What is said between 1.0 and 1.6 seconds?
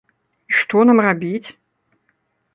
рабіць?